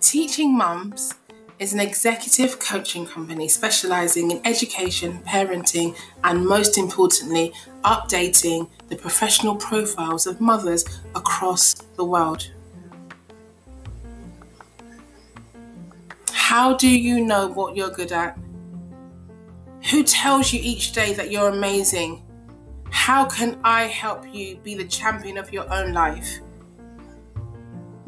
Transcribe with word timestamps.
Teaching 0.00 0.56
Mums 0.56 1.14
is 1.58 1.72
an 1.72 1.80
executive 1.80 2.60
coaching 2.60 3.04
company 3.04 3.48
specializing 3.48 4.30
in 4.30 4.40
education, 4.44 5.18
parenting, 5.26 5.96
and 6.22 6.46
most 6.46 6.78
importantly, 6.78 7.52
updating 7.82 8.70
the 8.86 8.94
professional 8.94 9.56
profiles 9.56 10.28
of 10.28 10.40
mothers 10.40 10.84
across 11.16 11.74
the 11.96 12.04
world. 12.04 12.52
How 16.30 16.76
do 16.76 16.88
you 16.88 17.24
know 17.24 17.48
what 17.48 17.74
you're 17.74 17.90
good 17.90 18.12
at? 18.12 18.38
Who 19.90 20.04
tells 20.04 20.52
you 20.52 20.60
each 20.62 20.92
day 20.92 21.14
that 21.14 21.32
you're 21.32 21.48
amazing? 21.48 22.22
How 23.02 23.24
can 23.24 23.58
I 23.64 23.88
help 23.88 24.32
you 24.32 24.58
be 24.58 24.76
the 24.76 24.84
champion 24.84 25.36
of 25.36 25.52
your 25.52 25.68
own 25.74 25.92
life? 25.92 26.38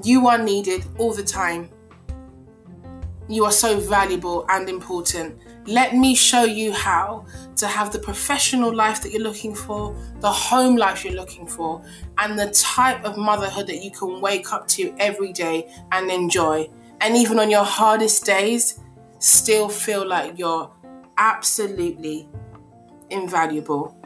You 0.04 0.28
are 0.28 0.38
needed 0.38 0.84
all 0.98 1.12
the 1.12 1.24
time. 1.24 1.68
You 3.28 3.44
are 3.44 3.50
so 3.50 3.80
valuable 3.80 4.46
and 4.48 4.68
important. 4.68 5.36
Let 5.66 5.96
me 5.96 6.14
show 6.14 6.44
you 6.44 6.72
how 6.72 7.26
to 7.56 7.66
have 7.66 7.92
the 7.92 7.98
professional 7.98 8.72
life 8.72 9.02
that 9.02 9.10
you're 9.10 9.20
looking 9.20 9.52
for, 9.52 9.96
the 10.20 10.30
home 10.30 10.76
life 10.76 11.04
you're 11.04 11.14
looking 11.14 11.48
for, 11.48 11.84
and 12.18 12.38
the 12.38 12.52
type 12.52 13.04
of 13.04 13.16
motherhood 13.16 13.66
that 13.66 13.82
you 13.82 13.90
can 13.90 14.20
wake 14.20 14.52
up 14.52 14.68
to 14.68 14.94
every 15.00 15.32
day 15.32 15.74
and 15.90 16.08
enjoy. 16.08 16.70
And 17.00 17.16
even 17.16 17.40
on 17.40 17.50
your 17.50 17.64
hardest 17.64 18.24
days, 18.24 18.78
still 19.18 19.68
feel 19.68 20.06
like 20.06 20.38
you're 20.38 20.70
absolutely 21.18 22.28
invaluable. 23.10 23.96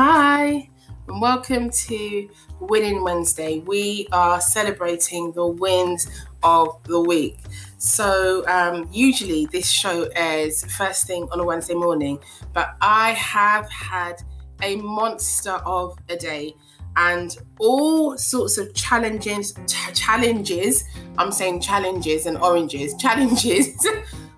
Hi, 0.00 0.70
and 1.08 1.20
welcome 1.20 1.70
to 1.70 2.30
Winning 2.60 3.02
Wednesday. 3.02 3.58
We 3.66 4.06
are 4.12 4.40
celebrating 4.40 5.32
the 5.32 5.44
wins 5.44 6.06
of 6.44 6.80
the 6.84 7.00
week. 7.00 7.40
So, 7.78 8.46
um, 8.46 8.88
usually 8.92 9.46
this 9.46 9.68
show 9.68 10.08
airs 10.14 10.64
first 10.76 11.08
thing 11.08 11.26
on 11.32 11.40
a 11.40 11.44
Wednesday 11.44 11.74
morning, 11.74 12.20
but 12.52 12.76
I 12.80 13.10
have 13.14 13.68
had 13.72 14.22
a 14.62 14.76
monster 14.76 15.54
of 15.66 15.98
a 16.08 16.14
day 16.14 16.54
and 16.94 17.36
all 17.58 18.16
sorts 18.16 18.56
of 18.56 18.72
challenges 18.74 19.52
ch- 19.66 19.94
challenges 19.94 20.84
i'm 21.18 21.30
saying 21.30 21.60
challenges 21.60 22.26
and 22.26 22.38
oranges 22.38 22.94
challenges 23.00 23.86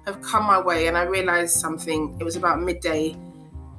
have 0.05 0.21
come 0.21 0.45
my 0.45 0.61
way 0.61 0.89
and 0.89 0.97
i 0.99 1.03
realized 1.03 1.55
something 1.57 2.17
it 2.19 2.25
was 2.25 2.37
about 2.37 2.61
midday 2.61 3.17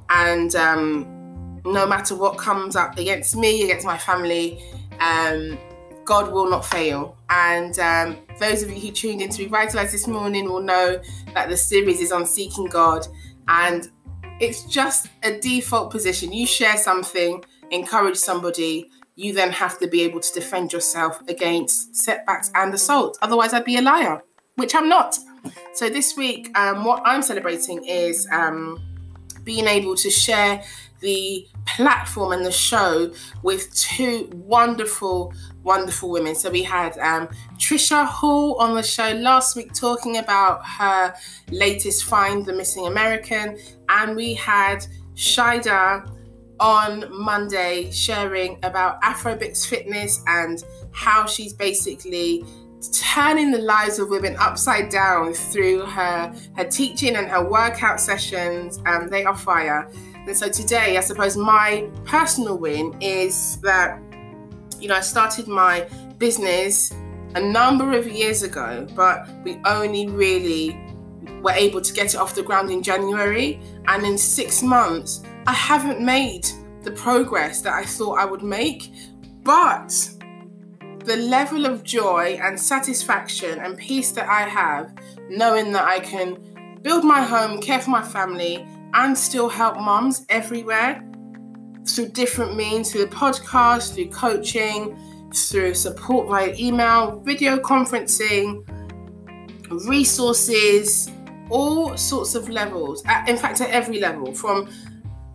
and 0.08 0.54
um, 0.56 1.21
no 1.64 1.86
matter 1.86 2.14
what 2.14 2.38
comes 2.38 2.76
up 2.76 2.98
against 2.98 3.36
me, 3.36 3.64
against 3.64 3.86
my 3.86 3.98
family, 3.98 4.62
um, 5.00 5.58
God 6.04 6.32
will 6.32 6.50
not 6.50 6.64
fail. 6.64 7.16
And 7.30 7.78
um, 7.78 8.18
those 8.40 8.62
of 8.62 8.70
you 8.70 8.80
who 8.80 8.90
tuned 8.90 9.22
into 9.22 9.44
Revitalize 9.44 9.92
this 9.92 10.06
morning 10.06 10.46
will 10.46 10.62
know 10.62 11.00
that 11.34 11.48
the 11.48 11.56
series 11.56 12.00
is 12.00 12.12
on 12.12 12.26
seeking 12.26 12.66
God. 12.66 13.06
And 13.48 13.88
it's 14.40 14.64
just 14.64 15.08
a 15.22 15.38
default 15.38 15.90
position. 15.90 16.32
You 16.32 16.46
share 16.46 16.76
something, 16.76 17.44
encourage 17.70 18.16
somebody, 18.16 18.90
you 19.14 19.32
then 19.32 19.52
have 19.52 19.78
to 19.78 19.86
be 19.86 20.02
able 20.02 20.20
to 20.20 20.32
defend 20.32 20.72
yourself 20.72 21.20
against 21.28 21.94
setbacks 21.94 22.50
and 22.54 22.72
assault. 22.74 23.18
Otherwise, 23.22 23.52
I'd 23.52 23.64
be 23.64 23.76
a 23.76 23.82
liar, 23.82 24.22
which 24.56 24.74
I'm 24.74 24.88
not. 24.88 25.18
So 25.74 25.88
this 25.88 26.16
week, 26.16 26.56
um, 26.56 26.84
what 26.84 27.02
I'm 27.04 27.22
celebrating 27.22 27.84
is 27.84 28.26
um, 28.32 28.80
being 29.44 29.66
able 29.66 29.96
to 29.96 30.10
share 30.10 30.62
the 31.02 31.46
platform 31.66 32.32
and 32.32 32.44
the 32.44 32.52
show 32.52 33.12
with 33.42 33.74
two 33.74 34.30
wonderful, 34.32 35.34
wonderful 35.62 36.10
women. 36.10 36.34
So 36.34 36.50
we 36.50 36.62
had 36.62 36.96
um, 36.98 37.28
Trisha 37.58 38.06
Hall 38.06 38.54
on 38.54 38.74
the 38.74 38.82
show 38.82 39.10
last 39.10 39.54
week 39.56 39.74
talking 39.74 40.16
about 40.16 40.64
her 40.64 41.14
latest 41.50 42.04
find, 42.04 42.46
The 42.46 42.54
Missing 42.54 42.86
American, 42.86 43.58
and 43.88 44.16
we 44.16 44.34
had 44.34 44.86
Shida 45.14 46.10
on 46.60 47.04
Monday 47.10 47.90
sharing 47.90 48.58
about 48.62 49.02
Afrobics 49.02 49.66
fitness 49.66 50.22
and 50.26 50.64
how 50.92 51.26
she's 51.26 51.52
basically 51.52 52.44
turning 52.90 53.50
the 53.50 53.58
lives 53.58 53.98
of 53.98 54.08
women 54.08 54.36
upside 54.38 54.88
down 54.88 55.32
through 55.32 55.84
her 55.86 56.34
her 56.56 56.64
teaching 56.64 57.16
and 57.16 57.28
her 57.28 57.48
workout 57.48 58.00
sessions. 58.00 58.80
Um, 58.86 59.08
they 59.08 59.24
are 59.24 59.36
fire. 59.36 59.90
And 60.26 60.36
so 60.36 60.48
today, 60.48 60.96
I 60.96 61.00
suppose 61.00 61.36
my 61.36 61.88
personal 62.04 62.56
win 62.56 62.96
is 63.00 63.60
that, 63.60 64.00
you 64.78 64.88
know, 64.88 64.94
I 64.94 65.00
started 65.00 65.48
my 65.48 65.88
business 66.18 66.92
a 67.34 67.40
number 67.40 67.96
of 67.96 68.06
years 68.06 68.42
ago, 68.42 68.86
but 68.94 69.26
we 69.44 69.60
only 69.64 70.08
really 70.08 70.78
were 71.42 71.52
able 71.52 71.80
to 71.80 71.92
get 71.92 72.14
it 72.14 72.16
off 72.16 72.34
the 72.34 72.42
ground 72.42 72.70
in 72.70 72.82
January. 72.82 73.60
And 73.88 74.04
in 74.04 74.16
six 74.16 74.62
months, 74.62 75.22
I 75.46 75.52
haven't 75.52 76.00
made 76.00 76.46
the 76.82 76.92
progress 76.92 77.60
that 77.62 77.74
I 77.74 77.84
thought 77.84 78.18
I 78.18 78.24
would 78.24 78.42
make. 78.42 78.92
But 79.42 80.08
the 81.04 81.16
level 81.16 81.66
of 81.66 81.82
joy 81.82 82.38
and 82.40 82.58
satisfaction 82.58 83.58
and 83.58 83.76
peace 83.76 84.12
that 84.12 84.28
I 84.28 84.42
have, 84.48 84.94
knowing 85.28 85.72
that 85.72 85.84
I 85.84 85.98
can 85.98 86.78
build 86.82 87.04
my 87.04 87.22
home, 87.22 87.60
care 87.60 87.80
for 87.80 87.90
my 87.90 88.02
family, 88.02 88.66
and 88.94 89.16
still 89.16 89.48
help 89.48 89.76
mums 89.76 90.24
everywhere 90.28 91.04
through 91.86 92.08
different 92.08 92.56
means 92.56 92.92
through 92.92 93.04
the 93.04 93.14
podcast, 93.14 93.94
through 93.94 94.08
coaching, 94.08 94.96
through 95.34 95.74
support 95.74 96.28
via 96.28 96.54
email, 96.58 97.20
video 97.20 97.56
conferencing, 97.58 98.66
resources, 99.86 101.10
all 101.50 101.96
sorts 101.96 102.34
of 102.34 102.48
levels. 102.48 103.02
In 103.26 103.36
fact, 103.36 103.60
at 103.60 103.70
every 103.70 103.98
level, 103.98 104.32
from 104.34 104.68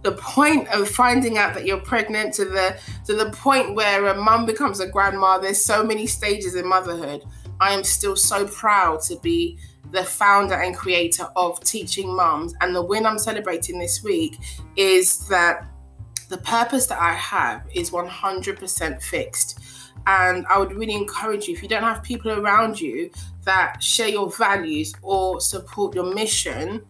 the 0.03 0.11
point 0.13 0.67
of 0.69 0.87
finding 0.87 1.37
out 1.37 1.53
that 1.53 1.65
you're 1.65 1.81
pregnant 1.81 2.33
to 2.33 2.45
the 2.45 2.77
to 3.05 3.13
the 3.13 3.29
point 3.31 3.75
where 3.75 4.05
a 4.05 4.15
mum 4.15 4.45
becomes 4.45 4.79
a 4.79 4.87
grandma. 4.87 5.37
There's 5.37 5.63
so 5.63 5.83
many 5.83 6.07
stages 6.07 6.55
in 6.55 6.67
motherhood. 6.67 7.23
I 7.59 7.73
am 7.73 7.83
still 7.83 8.15
so 8.15 8.47
proud 8.47 9.01
to 9.03 9.19
be 9.19 9.57
the 9.91 10.03
founder 10.03 10.55
and 10.55 10.75
creator 10.75 11.27
of 11.35 11.59
Teaching 11.63 12.15
Mums. 12.15 12.53
And 12.61 12.75
the 12.75 12.81
win 12.81 13.05
I'm 13.05 13.19
celebrating 13.19 13.79
this 13.79 14.03
week 14.03 14.37
is 14.75 15.27
that 15.27 15.67
the 16.29 16.37
purpose 16.37 16.87
that 16.87 16.99
I 16.99 17.13
have 17.13 17.65
is 17.73 17.91
100% 17.91 19.01
fixed. 19.01 19.59
And 20.05 20.45
I 20.47 20.57
would 20.57 20.73
really 20.73 20.93
encourage 20.93 21.47
you 21.47 21.55
if 21.55 21.61
you 21.61 21.69
don't 21.69 21.83
have 21.83 22.03
people 22.03 22.31
around 22.31 22.79
you 22.79 23.11
that 23.43 23.81
share 23.81 24.07
your 24.07 24.29
values 24.29 24.93
or 25.01 25.41
support 25.41 25.95
your 25.95 26.13
mission, 26.13 26.81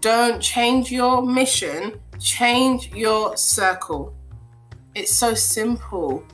don't 0.00 0.40
change 0.40 0.90
your 0.90 1.22
mission, 1.22 2.00
change 2.18 2.92
your 2.94 3.36
circle. 3.36 4.14
It's 4.94 5.12
so 5.12 5.34
simple. 5.34 6.24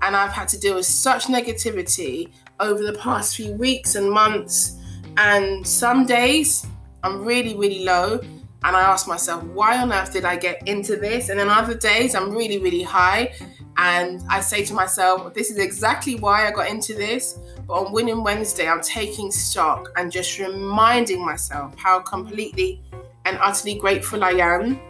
And 0.00 0.14
I've 0.14 0.32
had 0.32 0.48
to 0.48 0.58
deal 0.58 0.76
with 0.76 0.86
such 0.86 1.24
negativity 1.24 2.32
over 2.60 2.82
the 2.82 2.94
past 2.94 3.36
few 3.36 3.52
weeks 3.52 3.94
and 3.94 4.10
months 4.10 4.77
and 5.18 5.66
some 5.66 6.06
days 6.06 6.66
I'm 7.02 7.24
really, 7.24 7.56
really 7.56 7.84
low. 7.84 8.20
And 8.64 8.74
I 8.76 8.80
ask 8.80 9.06
myself, 9.06 9.44
why 9.44 9.78
on 9.78 9.92
earth 9.92 10.12
did 10.12 10.24
I 10.24 10.36
get 10.36 10.66
into 10.66 10.96
this? 10.96 11.28
And 11.28 11.38
then 11.38 11.48
other 11.48 11.74
days 11.74 12.14
I'm 12.14 12.30
really, 12.30 12.58
really 12.58 12.82
high. 12.82 13.34
And 13.76 14.20
I 14.28 14.40
say 14.40 14.64
to 14.64 14.74
myself, 14.74 15.32
this 15.34 15.50
is 15.50 15.58
exactly 15.58 16.16
why 16.16 16.46
I 16.46 16.50
got 16.50 16.68
into 16.68 16.94
this. 16.94 17.38
But 17.66 17.74
on 17.74 17.92
Winning 17.92 18.24
Wednesday, 18.24 18.68
I'm 18.68 18.80
taking 18.80 19.30
stock 19.30 19.92
and 19.96 20.10
just 20.10 20.38
reminding 20.38 21.24
myself 21.24 21.74
how 21.76 22.00
completely 22.00 22.82
and 23.24 23.38
utterly 23.40 23.74
grateful 23.74 24.24
I 24.24 24.30
am 24.30 24.80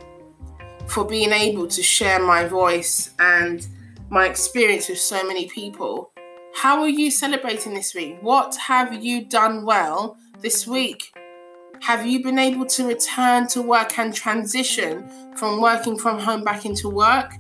for 0.87 1.05
being 1.05 1.33
able 1.33 1.67
to 1.69 1.83
share 1.83 2.23
my 2.23 2.47
voice 2.47 3.11
and 3.19 3.67
my 4.09 4.27
experience 4.27 4.89
with 4.89 4.99
so 4.99 5.27
many 5.27 5.49
people 5.49 6.11
how 6.55 6.81
are 6.81 6.89
you 6.89 7.11
celebrating 7.11 7.75
this 7.75 7.95
week? 7.95 8.19
What 8.21 8.57
have 8.57 8.93
you 8.93 9.25
done 9.25 9.65
well 9.65 10.19
this 10.41 10.67
week? 10.67 11.13
Have 11.81 12.05
you 12.05 12.23
been 12.23 12.39
able 12.39 12.67
to 12.67 12.89
return 12.89 13.47
to 13.49 13.63
work 13.63 13.99
and 13.99 14.13
transition 14.13 15.09
from 15.37 15.61
working 15.61 15.97
from 15.97 16.19
home 16.19 16.43
back 16.43 16.65
into 16.65 16.89
work? 16.89 17.33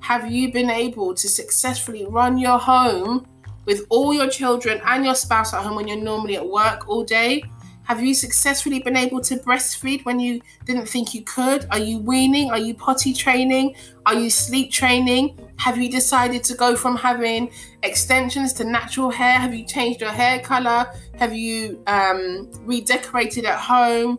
Have 0.00 0.30
you 0.30 0.52
been 0.52 0.68
able 0.68 1.14
to 1.14 1.28
successfully 1.28 2.06
run 2.06 2.38
your 2.38 2.58
home 2.58 3.26
with 3.64 3.86
all 3.88 4.12
your 4.12 4.28
children 4.28 4.80
and 4.84 5.04
your 5.04 5.14
spouse 5.14 5.54
at 5.54 5.62
home 5.62 5.76
when 5.76 5.88
you're 5.88 5.96
normally 5.96 6.36
at 6.36 6.46
work 6.46 6.88
all 6.88 7.02
day? 7.02 7.42
Have 7.84 8.02
you 8.02 8.14
successfully 8.14 8.80
been 8.80 8.96
able 8.96 9.20
to 9.22 9.36
breastfeed 9.36 10.04
when 10.04 10.20
you 10.20 10.40
didn't 10.64 10.86
think 10.86 11.14
you 11.14 11.22
could? 11.22 11.66
Are 11.70 11.78
you 11.78 11.98
weaning? 11.98 12.50
Are 12.50 12.58
you 12.58 12.74
potty 12.74 13.14
training? 13.14 13.76
Are 14.04 14.14
you 14.14 14.28
sleep 14.28 14.70
training? 14.70 15.38
Have 15.58 15.78
you 15.78 15.90
decided 15.90 16.44
to 16.44 16.54
go 16.54 16.76
from 16.76 16.96
having 16.96 17.50
extensions 17.82 18.52
to 18.54 18.64
natural 18.64 19.10
hair? 19.10 19.38
Have 19.38 19.54
you 19.54 19.64
changed 19.64 20.00
your 20.00 20.10
hair 20.10 20.40
color? 20.40 20.86
Have 21.18 21.34
you 21.34 21.82
um, 21.86 22.50
redecorated 22.60 23.44
at 23.44 23.58
home? 23.58 24.18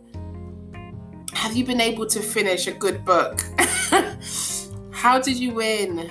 Have 1.32 1.56
you 1.56 1.64
been 1.64 1.80
able 1.80 2.06
to 2.06 2.20
finish 2.20 2.66
a 2.66 2.72
good 2.72 3.04
book? 3.04 3.40
How 4.90 5.20
did 5.20 5.36
you 5.36 5.52
win? 5.54 6.10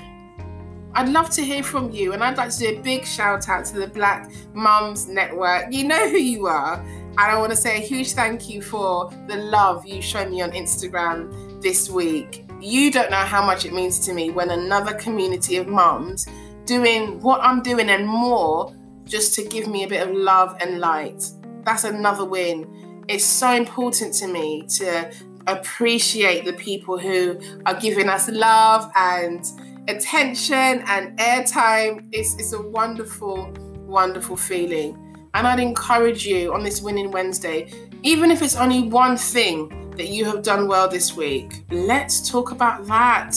I'd 0.94 1.10
love 1.10 1.30
to 1.32 1.44
hear 1.44 1.62
from 1.62 1.92
you, 1.92 2.14
and 2.14 2.24
I'd 2.24 2.38
like 2.38 2.50
to 2.52 2.58
do 2.58 2.80
a 2.80 2.82
big 2.82 3.06
shout 3.06 3.50
out 3.50 3.66
to 3.66 3.80
the 3.80 3.88
Black 3.88 4.32
Mums 4.54 5.08
Network. 5.08 5.66
You 5.72 5.84
know 5.88 6.10
who 6.10 6.18
you 6.18 6.48
are. 6.48 6.84
And 7.20 7.32
I 7.32 7.38
want 7.38 7.50
to 7.52 7.56
say 7.56 7.78
a 7.78 7.80
huge 7.80 8.14
thank 8.14 8.48
you 8.48 8.62
for 8.62 9.12
the 9.28 9.38
love 9.38 9.86
you 9.86 10.02
show 10.02 10.28
me 10.30 10.42
on 10.42 10.52
Instagram 10.52 11.62
this 11.62 11.90
week. 11.90 12.47
You 12.60 12.92
don't 12.92 13.12
know 13.12 13.18
how 13.18 13.46
much 13.46 13.66
it 13.66 13.74
means 13.74 14.00
to 14.00 14.14
me 14.14 14.32
when 14.32 14.50
another 14.50 14.94
community 14.94 15.58
of 15.58 15.68
mums 15.68 16.26
doing 16.66 17.20
what 17.22 17.40
I'm 17.42 17.62
doing 17.62 17.90
and 17.90 18.08
more 18.08 18.76
just 19.06 19.36
to 19.36 19.44
give 19.44 19.68
me 19.68 19.84
a 19.84 19.88
bit 19.88 20.08
of 20.08 20.14
love 20.14 20.58
and 20.60 20.80
light. 20.80 21.30
That's 21.64 21.84
another 21.84 22.26
win. 22.26 23.04
It's 23.08 23.24
so 23.24 23.52
important 23.52 24.14
to 24.16 24.28
me 24.28 24.66
to 24.78 25.12
appreciate 25.46 26.46
the 26.46 26.54
people 26.54 26.98
who 26.98 27.40
are 27.66 27.80
giving 27.80 28.10
us 28.10 28.30
love 28.30 28.92
and 28.96 29.46
attention 29.88 30.84
and 30.88 31.18
airtime. 31.20 32.08
It's, 32.12 32.34
it's 32.36 32.54
a 32.54 32.62
wonderful, 32.62 33.54
wonderful 33.86 34.36
feeling. 34.36 34.98
And 35.34 35.48
I'd 35.48 35.60
encourage 35.60 36.26
you 36.26 36.54
on 36.54 36.64
this 36.64 36.82
Winning 36.82 37.12
Wednesday, 37.12 37.72
even 38.04 38.32
if 38.32 38.42
it's 38.42 38.56
only 38.56 38.84
one 38.84 39.16
thing 39.16 39.87
that 39.98 40.10
you 40.10 40.26
have 40.26 40.44
done 40.44 40.68
well 40.68 40.88
this 40.88 41.16
week, 41.16 41.64
let's 41.72 42.30
talk 42.30 42.52
about 42.52 42.86
that. 42.88 43.36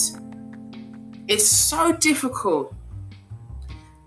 It's 1.27 1.47
so 1.47 1.91
difficult 1.93 2.73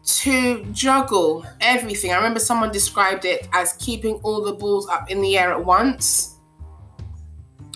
to 0.05 0.65
juggle 0.67 1.45
everything. 1.61 2.13
I 2.13 2.17
remember 2.17 2.41
someone 2.41 2.71
described 2.71 3.25
it 3.25 3.49
as 3.53 3.73
keeping 3.75 4.15
all 4.23 4.43
the 4.43 4.53
balls 4.53 4.89
up 4.89 5.11
in 5.11 5.21
the 5.21 5.37
air 5.37 5.51
at 5.51 5.65
once. 5.65 6.37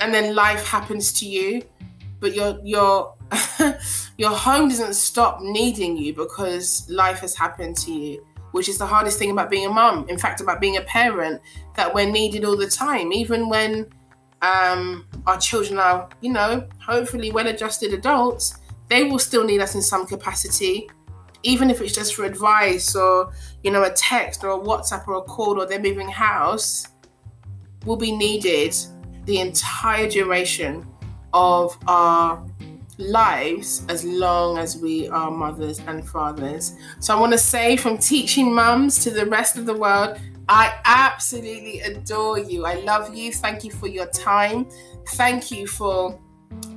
And 0.00 0.14
then 0.14 0.34
life 0.34 0.64
happens 0.66 1.12
to 1.20 1.28
you, 1.28 1.62
but 2.20 2.34
your 2.34 2.60
your 2.62 3.14
your 4.18 4.30
home 4.30 4.68
doesn't 4.68 4.94
stop 4.94 5.40
needing 5.40 5.96
you 5.96 6.14
because 6.14 6.88
life 6.88 7.18
has 7.20 7.34
happened 7.34 7.76
to 7.78 7.92
you 7.92 8.24
which 8.52 8.68
is 8.68 8.78
the 8.78 8.86
hardest 8.86 9.18
thing 9.18 9.30
about 9.30 9.50
being 9.50 9.66
a 9.66 9.70
mum. 9.70 10.06
In 10.08 10.18
fact, 10.18 10.40
about 10.40 10.60
being 10.60 10.76
a 10.76 10.82
parent, 10.82 11.40
that 11.74 11.94
we're 11.94 12.10
needed 12.10 12.44
all 12.44 12.56
the 12.56 12.66
time, 12.66 13.12
even 13.12 13.48
when 13.48 13.86
um, 14.42 15.06
our 15.26 15.38
children 15.38 15.78
are, 15.78 16.08
you 16.20 16.32
know, 16.32 16.66
hopefully 16.84 17.30
well 17.30 17.48
adjusted 17.48 17.92
adults, 17.92 18.58
they 18.88 19.04
will 19.04 19.18
still 19.18 19.44
need 19.44 19.60
us 19.60 19.74
in 19.74 19.82
some 19.82 20.06
capacity, 20.06 20.88
even 21.42 21.70
if 21.70 21.80
it's 21.80 21.94
just 21.94 22.14
for 22.14 22.24
advice 22.24 22.96
or, 22.96 23.32
you 23.62 23.70
know, 23.70 23.84
a 23.84 23.90
text 23.90 24.44
or 24.44 24.50
a 24.50 24.58
WhatsApp 24.58 25.06
or 25.06 25.16
a 25.16 25.22
call 25.22 25.60
or 25.60 25.66
they're 25.66 25.80
moving 25.80 26.08
house, 26.08 26.86
will 27.84 27.96
be 27.96 28.12
needed 28.16 28.74
the 29.24 29.40
entire 29.40 30.08
duration 30.08 30.86
of 31.32 31.76
our 31.86 32.44
lives 32.98 33.84
as 33.88 34.04
long 34.04 34.58
as 34.58 34.76
we 34.76 35.08
are 35.08 35.30
mothers 35.30 35.80
and 35.86 36.08
fathers. 36.08 36.74
So 36.98 37.16
I 37.16 37.20
want 37.20 37.32
to 37.32 37.38
say 37.38 37.76
from 37.76 37.98
teaching 37.98 38.52
mums 38.52 39.02
to 39.04 39.10
the 39.10 39.26
rest 39.26 39.56
of 39.56 39.66
the 39.66 39.74
world, 39.74 40.18
I 40.48 40.78
absolutely 40.84 41.80
adore 41.80 42.38
you. 42.38 42.64
I 42.64 42.74
love 42.80 43.14
you. 43.14 43.32
Thank 43.32 43.64
you 43.64 43.70
for 43.70 43.86
your 43.86 44.06
time. 44.06 44.66
Thank 45.08 45.50
you 45.50 45.66
for 45.66 46.18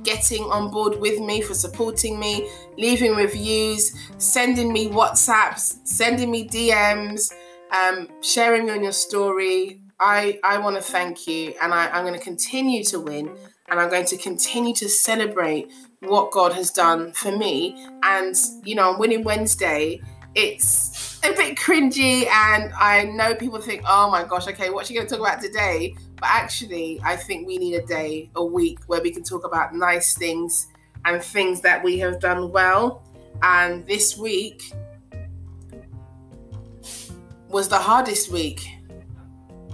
getting 0.02 0.42
on 0.44 0.70
board 0.70 1.00
with 1.00 1.20
me, 1.20 1.40
for 1.40 1.54
supporting 1.54 2.18
me, 2.18 2.50
leaving 2.76 3.14
reviews, 3.14 3.94
sending 4.18 4.72
me 4.72 4.88
WhatsApps, 4.88 5.86
sending 5.86 6.30
me 6.30 6.46
DMs, 6.46 7.32
um, 7.70 8.08
sharing 8.20 8.70
on 8.70 8.82
your 8.82 8.92
story. 8.92 9.80
I, 9.98 10.38
I 10.42 10.58
want 10.58 10.76
to 10.76 10.82
thank 10.82 11.26
you 11.26 11.54
and 11.62 11.72
I, 11.72 11.88
I'm 11.88 12.04
going 12.04 12.18
to 12.18 12.24
continue 12.24 12.82
to 12.84 13.00
win 13.00 13.34
and 13.68 13.80
I'm 13.80 13.88
going 13.88 14.06
to 14.06 14.16
continue 14.16 14.74
to 14.74 14.88
celebrate 14.88 15.72
what 16.00 16.32
God 16.32 16.52
has 16.52 16.70
done 16.70 17.12
for 17.12 17.34
me. 17.34 17.86
And, 18.02 18.34
you 18.64 18.74
know, 18.74 18.90
on 18.90 18.98
Winning 18.98 19.22
Wednesday, 19.22 20.00
it's 20.34 20.91
a 21.24 21.32
bit 21.32 21.56
cringy. 21.56 22.26
And 22.26 22.72
I 22.74 23.04
know 23.04 23.34
people 23.34 23.60
think, 23.60 23.82
oh 23.86 24.10
my 24.10 24.24
gosh, 24.24 24.46
okay, 24.48 24.70
what's 24.70 24.88
she 24.88 24.94
going 24.94 25.06
to 25.06 25.10
talk 25.10 25.26
about 25.26 25.40
today? 25.40 25.94
But 26.16 26.28
actually, 26.28 27.00
I 27.04 27.16
think 27.16 27.46
we 27.46 27.58
need 27.58 27.74
a 27.74 27.86
day, 27.86 28.30
a 28.36 28.44
week 28.44 28.78
where 28.86 29.00
we 29.00 29.10
can 29.10 29.22
talk 29.22 29.44
about 29.44 29.74
nice 29.74 30.16
things 30.16 30.68
and 31.04 31.22
things 31.22 31.60
that 31.62 31.82
we 31.82 31.98
have 31.98 32.20
done 32.20 32.50
well. 32.52 33.02
And 33.42 33.86
this 33.86 34.16
week 34.16 34.72
was 37.48 37.68
the 37.68 37.78
hardest 37.78 38.30
week. 38.30 38.68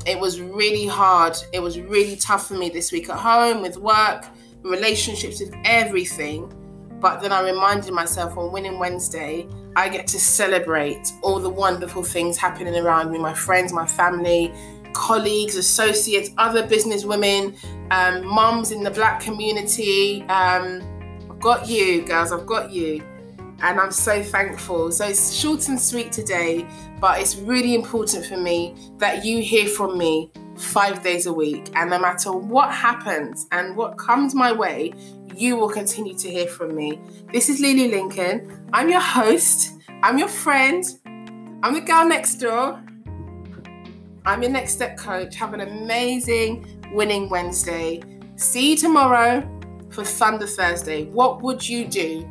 It 0.06 0.18
was 0.18 0.40
really 0.40 0.86
hard. 0.86 1.36
It 1.52 1.60
was 1.60 1.78
really 1.78 2.16
tough 2.16 2.48
for 2.48 2.54
me 2.54 2.70
this 2.70 2.92
week 2.92 3.10
at 3.10 3.18
home 3.18 3.60
with 3.60 3.76
work 3.76 4.26
relationships, 4.62 5.40
with 5.40 5.54
everything. 5.64 6.52
But 7.00 7.20
then 7.20 7.32
I 7.32 7.42
reminded 7.42 7.92
myself 7.92 8.36
on 8.36 8.52
Winning 8.52 8.78
Wednesday, 8.78 9.46
I 9.76 9.88
get 9.88 10.06
to 10.08 10.18
celebrate 10.18 11.12
all 11.22 11.38
the 11.38 11.48
wonderful 11.48 12.02
things 12.02 12.36
happening 12.36 12.74
around 12.74 13.12
me 13.12 13.18
my 13.18 13.34
friends, 13.34 13.72
my 13.72 13.86
family, 13.86 14.52
colleagues, 14.92 15.56
associates, 15.56 16.30
other 16.38 16.66
business 16.66 17.04
women, 17.04 17.54
um, 17.90 18.26
mums 18.26 18.72
in 18.72 18.82
the 18.82 18.90
black 18.90 19.20
community. 19.20 20.22
Um, 20.22 20.82
I've 21.30 21.40
got 21.40 21.68
you, 21.68 22.04
girls, 22.04 22.32
I've 22.32 22.46
got 22.46 22.72
you. 22.72 23.02
And 23.60 23.80
I'm 23.80 23.90
so 23.90 24.22
thankful. 24.22 24.92
So 24.92 25.06
it's 25.06 25.32
short 25.34 25.68
and 25.68 25.80
sweet 25.80 26.12
today, 26.12 26.66
but 27.00 27.20
it's 27.20 27.36
really 27.36 27.74
important 27.74 28.26
for 28.26 28.36
me 28.36 28.74
that 28.98 29.24
you 29.24 29.42
hear 29.42 29.68
from 29.68 29.98
me 29.98 30.30
five 30.56 31.02
days 31.02 31.26
a 31.26 31.32
week. 31.32 31.70
And 31.74 31.90
no 31.90 31.98
matter 31.98 32.32
what 32.32 32.72
happens 32.72 33.46
and 33.52 33.76
what 33.76 33.96
comes 33.98 34.34
my 34.34 34.52
way, 34.52 34.92
you 35.38 35.56
will 35.56 35.68
continue 35.68 36.14
to 36.14 36.28
hear 36.28 36.48
from 36.48 36.74
me. 36.74 37.00
This 37.32 37.48
is 37.48 37.60
Lulu 37.60 37.88
Lincoln. 37.88 38.68
I'm 38.72 38.88
your 38.88 39.00
host, 39.00 39.72
I'm 40.02 40.18
your 40.18 40.28
friend, 40.28 40.84
I'm 41.62 41.74
the 41.74 41.80
girl 41.80 42.06
next 42.06 42.36
door. 42.36 42.82
I'm 44.26 44.42
your 44.42 44.50
next 44.50 44.72
step 44.72 44.98
coach. 44.98 45.36
Have 45.36 45.54
an 45.54 45.60
amazing 45.60 46.66
winning 46.92 47.28
Wednesday. 47.30 48.02
See 48.36 48.72
you 48.72 48.76
tomorrow 48.76 49.48
for 49.90 50.04
Thunder 50.04 50.46
Thursday. 50.46 51.04
What 51.06 51.40
would 51.42 51.66
you 51.66 51.86
do 51.86 52.28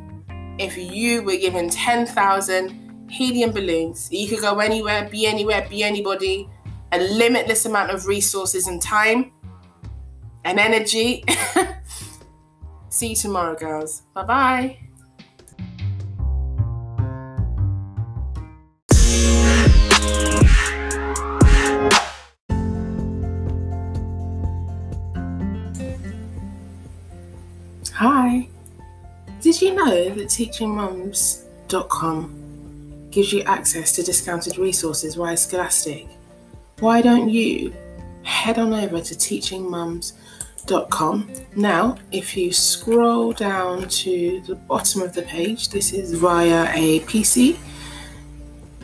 if 0.58 0.76
you 0.76 1.22
were 1.22 1.36
given 1.36 1.68
10,000 1.68 3.08
helium 3.10 3.52
balloons? 3.52 4.08
You 4.12 4.28
could 4.28 4.40
go 4.40 4.60
anywhere, 4.60 5.08
be 5.08 5.26
anywhere, 5.26 5.66
be 5.68 5.82
anybody 5.82 6.48
a 6.92 6.98
limitless 6.98 7.66
amount 7.66 7.90
of 7.90 8.06
resources 8.06 8.66
and 8.66 8.80
time 8.80 9.32
and 10.44 10.58
energy. 10.58 11.24
See 12.98 13.10
you 13.10 13.14
tomorrow, 13.14 13.54
girls. 13.54 14.02
Bye 14.12 14.24
bye. 14.24 14.76
Hi. 27.92 28.48
Did 29.42 29.62
you 29.62 29.76
know 29.76 30.10
that 30.10 30.26
teachingmums.com 30.26 33.08
gives 33.12 33.32
you 33.32 33.42
access 33.42 33.92
to 33.92 34.02
discounted 34.02 34.58
resources 34.58 35.14
via 35.14 35.36
Scholastic? 35.36 36.08
why 36.80 37.00
don't 37.00 37.28
you 37.28 37.72
head 38.24 38.58
on 38.58 38.74
over 38.74 39.00
to 39.00 39.14
teachingmums.com? 39.14 40.27
Now, 41.56 41.96
if 42.12 42.36
you 42.36 42.52
scroll 42.52 43.32
down 43.32 43.88
to 43.88 44.42
the 44.46 44.54
bottom 44.54 45.02
of 45.02 45.14
the 45.14 45.22
page, 45.22 45.70
this 45.70 45.92
is 45.92 46.14
via 46.14 46.70
a 46.74 47.00
PC. 47.00 47.56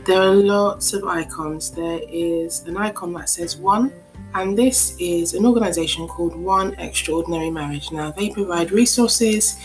There 0.05 0.21
are 0.21 0.35
lots 0.35 0.93
of 0.93 1.05
icons. 1.05 1.71
There 1.71 2.01
is 2.09 2.63
an 2.63 2.77
icon 2.77 3.13
that 3.15 3.29
says 3.29 3.57
one, 3.57 3.93
and 4.35 4.57
this 4.57 4.97
is 4.99 5.35
an 5.35 5.47
organization 5.47 6.09
called 6.09 6.35
One 6.35 6.75
Extraordinary 6.77 7.51
Marriage. 7.51 7.93
Now, 7.93 8.11
they 8.11 8.31
provide 8.31 8.71
resources, 8.71 9.59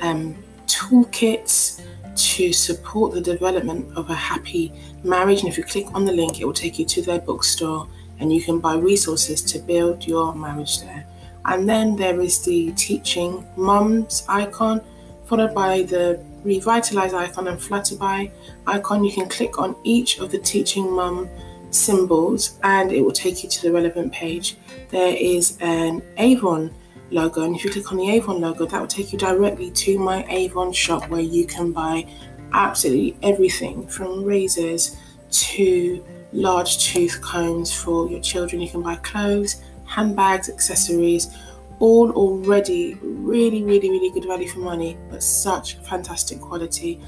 um, 0.00 0.36
toolkits, 0.66 1.82
to 2.16 2.52
support 2.52 3.12
the 3.12 3.20
development 3.20 3.96
of 3.96 4.10
a 4.10 4.14
happy 4.14 4.72
marriage. 5.02 5.40
And 5.40 5.48
if 5.48 5.56
you 5.56 5.64
click 5.64 5.86
on 5.94 6.04
the 6.04 6.12
link, 6.12 6.40
it 6.40 6.44
will 6.44 6.52
take 6.52 6.78
you 6.78 6.84
to 6.86 7.02
their 7.02 7.18
bookstore 7.18 7.88
and 8.18 8.32
you 8.32 8.42
can 8.42 8.60
buy 8.60 8.74
resources 8.76 9.42
to 9.42 9.58
build 9.58 10.06
your 10.06 10.34
marriage 10.34 10.80
there. 10.80 11.06
And 11.44 11.68
then 11.68 11.96
there 11.96 12.20
is 12.20 12.44
the 12.44 12.72
teaching 12.72 13.46
mums 13.56 14.24
icon, 14.28 14.82
followed 15.24 15.54
by 15.54 15.82
the 15.82 16.22
revitalize 16.44 17.12
icon 17.14 17.48
and 17.48 17.58
flutterby 17.58 18.30
icon. 18.66 19.04
You 19.04 19.12
can 19.12 19.28
click 19.28 19.58
on 19.58 19.76
each 19.84 20.18
of 20.18 20.30
the 20.30 20.38
teaching 20.38 20.90
mum 20.90 21.28
symbols 21.70 22.58
and 22.62 22.92
it 22.92 23.00
will 23.02 23.12
take 23.12 23.42
you 23.42 23.48
to 23.48 23.62
the 23.62 23.72
relevant 23.72 24.12
page. 24.12 24.56
There 24.90 25.14
is 25.16 25.56
an 25.60 26.02
Avon 26.16 26.74
logo, 27.10 27.42
and 27.42 27.56
if 27.56 27.64
you 27.64 27.70
click 27.70 27.90
on 27.92 27.98
the 27.98 28.10
Avon 28.10 28.40
logo, 28.40 28.66
that 28.66 28.80
will 28.80 28.88
take 28.88 29.12
you 29.12 29.18
directly 29.18 29.70
to 29.70 29.98
my 29.98 30.24
Avon 30.28 30.72
shop 30.72 31.08
where 31.08 31.20
you 31.20 31.46
can 31.46 31.72
buy 31.72 32.06
absolutely 32.52 33.16
everything 33.22 33.86
from 33.86 34.24
razors 34.24 34.96
to 35.30 36.04
large 36.32 36.78
tooth 36.78 37.20
combs 37.20 37.72
for 37.72 38.08
your 38.08 38.20
children. 38.20 38.60
You 38.60 38.68
can 38.68 38.82
buy 38.82 38.96
clothes, 38.96 39.62
handbags, 39.90 40.48
accessories, 40.48 41.36
all 41.80 42.12
already 42.12 42.94
really, 43.02 43.64
really, 43.64 43.90
really 43.90 44.10
good 44.10 44.24
value 44.24 44.48
for 44.48 44.60
money, 44.60 44.96
but 45.10 45.22
such 45.22 45.74
fantastic 45.78 46.40
quality. 46.40 47.00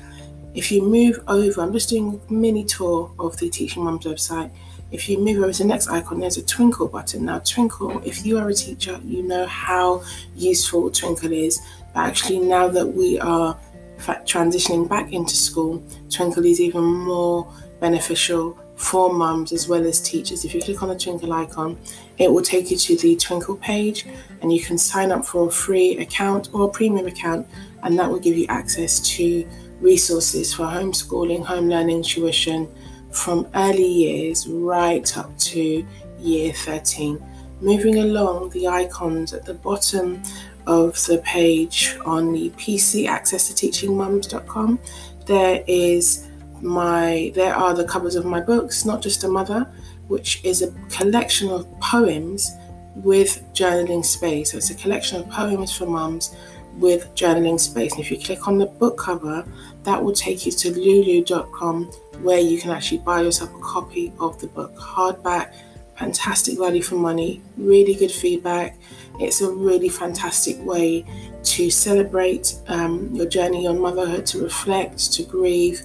If 0.55 0.73
you 0.73 0.83
move 0.83 1.23
over, 1.29 1.63
I'm 1.63 1.73
just 1.73 1.89
doing 1.91 2.21
a 2.29 2.33
mini 2.33 2.65
tour 2.65 3.11
of 3.19 3.37
the 3.39 3.49
Teaching 3.49 3.85
Mums 3.85 4.05
website. 4.05 4.51
If 4.91 5.09
you 5.09 5.19
move 5.19 5.39
over 5.39 5.53
to 5.53 5.63
the 5.63 5.69
next 5.69 5.89
icon, 5.89 6.21
there's 6.21 6.37
a 6.37 6.43
Twinkl 6.43 6.91
button. 6.91 7.25
Now, 7.25 7.39
Twinkl, 7.39 8.05
if 8.05 8.27
you 8.27 8.37
are 8.39 8.49
a 8.49 8.55
teacher, 8.55 9.01
you 9.05 9.23
know 9.23 9.47
how 9.47 10.03
useful 10.35 10.91
Twinkl 10.91 11.33
is. 11.33 11.61
But 11.95 12.01
actually, 12.01 12.41
now 12.41 12.69
that 12.69 12.87
we 12.87 13.19
are 13.21 13.59
transitioning 13.99 14.89
back 14.89 15.13
into 15.13 15.37
school, 15.37 15.79
Twinkl 16.09 16.45
is 16.51 16.61
even 16.61 16.83
more 16.85 17.51
beneficial 17.81 18.59
for 18.83 19.13
mums 19.13 19.53
as 19.53 19.69
well 19.69 19.87
as 19.87 20.01
teachers. 20.01 20.45
If 20.45 20.55
you 20.55 20.61
click 20.61 20.83
on 20.83 20.89
the 20.89 20.97
Twinkl 20.97 21.33
icon, 21.33 21.79
it 22.19 22.31
will 22.31 22.43
take 22.43 22.69
you 22.71 22.77
to 22.77 22.97
the 22.97 23.15
Twinkl 23.15 23.61
page 23.61 24.07
and 24.41 24.53
you 24.53 24.61
can 24.61 24.77
sign 24.77 25.13
up 25.13 25.25
for 25.25 25.47
a 25.47 25.51
free 25.51 25.99
account 25.99 26.49
or 26.53 26.65
a 26.65 26.69
premium 26.69 27.07
account, 27.07 27.47
and 27.85 27.97
that 27.99 28.11
will 28.11 28.19
give 28.19 28.37
you 28.37 28.47
access 28.49 28.99
to 29.17 29.49
resources 29.81 30.53
for 30.53 30.65
homeschooling, 30.65 31.45
home 31.45 31.69
learning, 31.69 32.03
tuition 32.03 32.69
from 33.13 33.47
early 33.55 33.87
years 33.87 34.49
right 34.49 35.17
up 35.17 35.37
to 35.39 35.87
year 36.19 36.53
13. 36.53 37.25
Moving 37.61 37.99
along, 37.99 38.51
the 38.51 38.67
icons 38.67 39.33
at 39.33 39.45
the 39.45 39.55
bottom 39.55 40.21
of 40.67 40.95
the 41.07 41.19
page 41.19 41.97
on 42.05 42.33
the 42.33 42.51
PC 42.51 43.07
access 43.07 43.49
to 43.49 43.55
teachingmums.com, 43.55 44.81
there 45.27 45.63
is 45.69 46.29
my 46.63 47.33
there 47.35 47.55
are 47.55 47.75
the 47.75 47.85
covers 47.85 48.15
of 48.15 48.25
my 48.25 48.41
books, 48.41 48.85
not 48.85 49.03
just 49.03 49.25
a 49.25 49.29
mother, 49.29 49.71
which 50.09 50.45
is 50.45 50.63
a 50.63 50.73
collection 50.89 51.51
of 51.51 51.67
poems 51.81 52.53
with 52.97 53.43
journaling 53.55 54.05
space. 54.05 54.53
So 54.53 54.59
it's 54.59 54.71
a 54.71 54.75
collection 54.75 55.21
of 55.21 55.29
poems 55.31 55.77
for 55.77 55.87
mums 55.87 56.35
with 56.77 57.15
journaling 57.15 57.59
space. 57.59 57.93
And 57.93 58.01
if 58.01 58.11
you 58.11 58.19
click 58.19 58.49
on 58.49 58.59
the 58.59 58.67
book 58.67 58.99
cover, 58.99 59.45
that 59.85 60.03
will 60.03 60.13
take 60.13 60.47
you 60.47 60.53
to 60.53 60.71
lulu.com 60.71 61.85
where 62.23 62.39
you 62.39 62.59
can 62.59 62.71
actually 62.71 62.99
buy 62.99 63.23
yourself 63.23 63.55
a 63.55 63.59
copy 63.61 64.13
of 64.21 64.41
the 64.41 64.47
book 64.47 64.75
hardback. 64.77 65.55
Fantastic 65.97 66.59
value 66.59 66.83
for 66.83 66.97
money, 66.97 67.43
really 67.57 67.95
good 67.95 68.11
feedback. 68.11 68.77
It's 69.21 69.41
a 69.41 69.51
really 69.51 69.89
fantastic 69.89 70.57
way 70.65 71.05
to 71.45 71.71
celebrate 71.71 72.59
um, 72.69 73.11
your 73.15 73.27
journey 73.27 73.67
on 73.67 73.81
motherhood, 73.81 74.27
to 74.27 74.43
reflect, 74.43 75.13
to 75.15 75.23
grieve, 75.25 75.83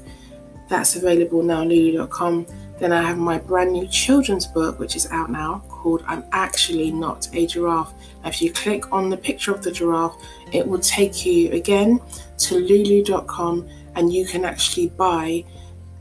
that's 0.69 0.95
available 0.95 1.43
now 1.43 1.61
on 1.61 1.69
lulu.com. 1.69 2.45
Then 2.79 2.91
I 2.91 3.01
have 3.01 3.17
my 3.17 3.39
brand 3.39 3.73
new 3.73 3.87
children's 3.87 4.45
book, 4.45 4.79
which 4.79 4.95
is 4.95 5.07
out 5.11 5.31
now, 5.31 5.63
called 5.67 6.03
I'm 6.07 6.23
Actually 6.31 6.91
Not 6.91 7.27
a 7.33 7.47
Giraffe. 7.47 7.93
If 8.23 8.41
you 8.41 8.51
click 8.51 8.91
on 8.91 9.09
the 9.09 9.17
picture 9.17 9.51
of 9.51 9.63
the 9.63 9.71
giraffe, 9.71 10.15
it 10.51 10.67
will 10.67 10.79
take 10.79 11.25
you 11.25 11.51
again 11.51 11.99
to 12.39 12.59
lulu.com 12.59 13.67
and 13.95 14.13
you 14.13 14.25
can 14.25 14.45
actually 14.45 14.89
buy 14.89 15.43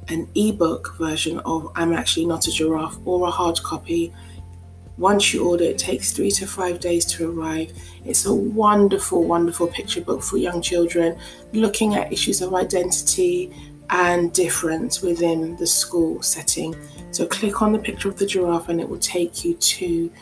an 0.09 0.29
ebook 0.35 0.97
version 0.99 1.39
of 1.41 1.73
I'm 1.75 1.93
Actually 1.93 2.27
Not 2.27 2.47
a 2.47 2.51
Giraffe 2.51 2.99
or 3.05 3.27
a 3.27 3.31
hard 3.31 3.63
copy. 3.63 4.13
Once 4.99 5.33
you 5.33 5.47
order, 5.49 5.65
it 5.65 5.79
takes 5.79 6.13
three 6.13 6.31
to 6.31 6.47
five 6.47 6.81
days 6.81 7.05
to 7.05 7.31
arrive. 7.31 7.71
It's 8.05 8.25
a 8.27 8.35
wonderful, 8.35 9.25
wonderful 9.25 9.67
picture 9.67 10.01
book 10.01 10.23
for 10.23 10.39
young 10.39 10.63
children 10.63 11.19
looking 11.53 11.95
at 11.95 12.13
issues 12.13 12.41
of 12.41 12.55
identity, 12.55 13.53
and 13.91 14.33
different 14.33 15.01
within 15.03 15.57
the 15.57 15.67
school 15.67 16.23
setting. 16.23 16.75
So 17.11 17.27
click 17.27 17.63
on 17.63 17.73
the 17.73 17.79
picture 17.79 18.09
of 18.09 18.19
the 18.19 18.27
giraffe 18.27 18.69
and 18.69 18.81
it 18.81 18.89
will 18.89 18.99
take 18.99 19.45
you 19.45 19.55
to 19.55 20.13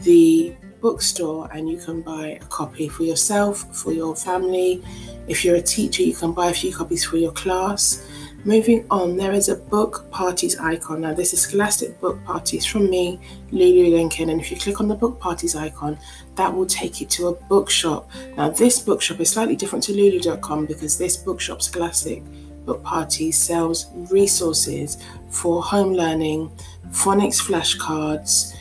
the 0.00 0.54
bookstore 0.80 1.48
and 1.52 1.70
you 1.70 1.78
can 1.78 2.02
buy 2.02 2.38
a 2.40 2.44
copy 2.46 2.88
for 2.88 3.04
yourself, 3.04 3.74
for 3.74 3.92
your 3.92 4.14
family. 4.16 4.82
If 5.28 5.44
you're 5.44 5.56
a 5.56 5.62
teacher, 5.62 6.02
you 6.02 6.14
can 6.14 6.32
buy 6.32 6.50
a 6.50 6.54
few 6.54 6.74
copies 6.74 7.04
for 7.04 7.16
your 7.16 7.32
class. 7.32 8.04
Moving 8.44 8.84
on, 8.90 9.16
there 9.16 9.30
is 9.32 9.48
a 9.48 9.54
book 9.54 10.10
parties 10.10 10.58
icon. 10.58 11.02
Now, 11.02 11.14
this 11.14 11.32
is 11.32 11.42
Scholastic 11.42 12.00
Book 12.00 12.22
Parties 12.24 12.66
from 12.66 12.90
me, 12.90 13.20
Lulu 13.52 13.94
Lincoln. 13.94 14.30
And 14.30 14.40
if 14.40 14.50
you 14.50 14.56
click 14.56 14.80
on 14.80 14.88
the 14.88 14.96
book 14.96 15.20
parties 15.20 15.54
icon, 15.54 15.96
that 16.34 16.52
will 16.52 16.66
take 16.66 17.00
you 17.00 17.06
to 17.06 17.28
a 17.28 17.32
bookshop. 17.32 18.10
Now, 18.36 18.50
this 18.50 18.80
bookshop 18.80 19.20
is 19.20 19.30
slightly 19.30 19.54
different 19.54 19.84
to 19.84 19.92
Lulu.com 19.92 20.66
because 20.66 20.98
this 20.98 21.16
bookshop, 21.16 21.62
Scholastic, 21.62 22.24
Book 22.64 22.82
Party 22.82 23.30
sells 23.30 23.86
resources 24.10 24.98
for 25.30 25.62
home 25.62 25.92
learning, 25.92 26.50
phonics 26.90 27.40
flashcards, 27.40 28.56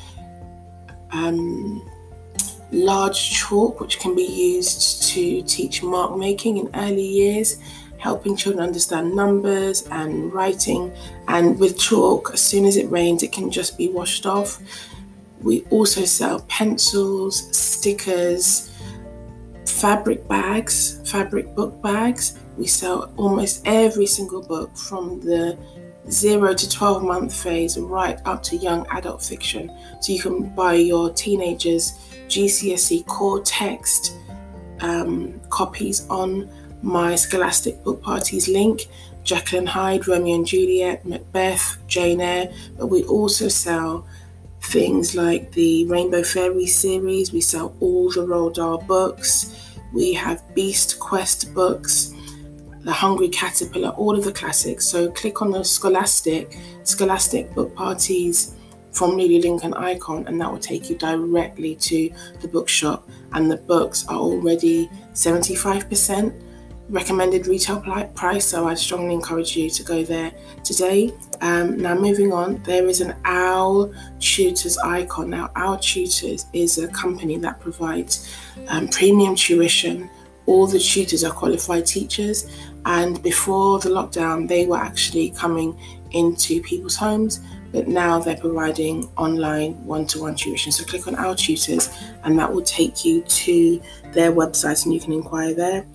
um, 1.12 1.88
large 2.72 3.31
chalk, 3.31 3.79
which 3.79 4.00
can 4.00 4.15
be 4.15 4.24
used 4.24 5.03
to 5.10 5.41
teach 5.43 5.84
mark 5.84 6.17
making 6.17 6.58
in 6.58 6.70
early 6.75 7.05
years, 7.05 7.62
helping 7.98 8.36
children 8.36 8.63
understand 8.63 9.15
numbers 9.15 9.88
and 9.91 10.34
writing. 10.34 10.91
And 11.27 11.60
with 11.60 11.77
chalk, 11.77 12.31
as 12.34 12.41
soon 12.41 12.65
as 12.65 12.77
it 12.77 12.89
rains, 12.89 13.24
it 13.24 13.31
can 13.31 13.51
just 13.51 13.77
be 13.77 13.89
washed 13.89 14.25
off. 14.25 14.62
We 15.41 15.63
also 15.70 16.05
sell 16.05 16.41
pencils, 16.41 17.55
stickers, 17.55 18.72
fabric 19.65 20.27
bags, 20.27 21.01
fabric 21.10 21.55
book 21.55 21.81
bags, 21.81 22.38
we 22.58 22.67
sell 22.67 23.12
almost 23.17 23.62
every 23.65 24.05
single 24.05 24.41
book 24.41 24.75
from 24.75 25.20
the 25.22 25.58
zero 26.10 26.53
to 26.53 26.70
12 26.70 27.03
month 27.03 27.34
phase 27.34 27.77
right 27.77 28.20
up 28.25 28.43
to 28.43 28.58
young 28.58 28.86
adult 28.91 29.24
fiction. 29.24 29.72
So 30.01 30.13
you 30.13 30.20
can 30.20 30.50
buy 30.55 30.74
your 30.74 31.12
teenagers 31.12 31.93
GCSE 32.27 33.05
core 33.08 33.41
text 33.41 34.17
um, 34.81 35.39
copies 35.50 36.08
on 36.10 36.50
my 36.81 37.15
Scholastic 37.15 37.84
Book 37.84 38.01
Parties 38.01 38.48
link. 38.48 38.88
Jekyll 39.24 39.60
and 39.60 39.70
Hyde, 39.70 40.08
Romeo 40.08 40.36
and 40.36 40.46
Juliet, 40.48 41.05
Macbeth, 41.05 41.77
Jane 41.88 42.22
Eyre, 42.22 42.51
but 42.77 42.88
we 42.88 43.03
also 43.03 43.48
sell 43.48 44.08
things 44.62 45.15
like 45.15 45.51
the 45.51 45.86
Rainbow 45.86 46.24
Fairy 46.24 46.65
series. 46.65 47.31
We 47.31 47.41
sell 47.41 47.75
all 47.79 48.10
the 48.10 48.25
Roald 48.25 48.55
Dahl 48.55 48.79
books. 48.79 49.75
We 49.93 50.13
have 50.13 50.43
Beast 50.55 51.00
Quest 51.00 51.53
books. 51.53 52.13
The 52.83 52.91
Hungry 52.91 53.29
Caterpillar, 53.29 53.89
all 53.89 54.17
of 54.17 54.23
the 54.23 54.31
classics. 54.31 54.85
So 54.85 55.11
click 55.11 55.41
on 55.41 55.51
the 55.51 55.63
Scholastic, 55.63 56.57
Scholastic 56.83 57.53
Book 57.53 57.75
Parties 57.75 58.55
from 58.91 59.11
Lulu 59.11 59.39
Lincoln 59.39 59.73
icon, 59.73 60.27
and 60.27 60.39
that 60.41 60.51
will 60.51 60.59
take 60.59 60.89
you 60.89 60.97
directly 60.97 61.75
to 61.75 62.11
the 62.41 62.47
bookshop. 62.47 63.07
And 63.33 63.50
the 63.50 63.57
books 63.57 64.07
are 64.07 64.17
already 64.17 64.89
75% 65.13 66.33
recommended 66.91 67.47
retail 67.47 67.79
price, 68.13 68.45
so 68.45 68.67
I 68.67 68.73
strongly 68.73 69.13
encourage 69.13 69.55
you 69.55 69.69
to 69.69 69.83
go 69.83 70.03
there 70.03 70.31
today. 70.63 71.13
Um, 71.39 71.77
now, 71.77 71.95
moving 71.95 72.33
on, 72.33 72.61
there 72.63 72.85
is 72.88 73.00
an 73.00 73.15
OWL 73.25 73.93
Tutors 74.19 74.77
icon. 74.77 75.29
Now, 75.29 75.51
OWL 75.55 75.77
Tutors 75.77 76.45
is 76.53 76.77
a 76.77 76.88
company 76.89 77.38
that 77.38 77.59
provides 77.59 78.29
um, 78.67 78.89
premium 78.89 79.35
tuition. 79.35 80.09
All 80.51 80.67
the 80.67 80.79
tutors 80.79 81.24
are 81.24 81.31
qualified 81.31 81.86
teachers, 81.86 82.38
and 82.86 83.24
before 83.24 83.79
the 83.79 83.88
lockdown, 83.88 84.50
they 84.50 84.65
were 84.65 84.84
actually 84.89 85.29
coming 85.29 85.79
into 86.12 86.62
people's 86.62 86.98
homes, 86.98 87.39
but 87.72 87.88
now 87.88 88.20
they're 88.20 88.36
providing 88.36 89.10
online 89.15 89.72
one 89.86 90.05
to 90.08 90.20
one 90.20 90.36
tuition. 90.36 90.74
So 90.74 90.84
click 90.84 91.08
on 91.08 91.15
OWL 91.15 91.36
Tutors, 91.36 91.89
and 92.24 92.38
that 92.38 92.51
will 92.53 92.63
take 92.63 93.05
you 93.05 93.22
to 93.22 93.81
their 94.12 94.34
website, 94.34 94.84
and 94.84 94.93
you 94.93 95.00
can 95.00 95.13
inquire 95.13 95.53
there. 95.53 95.86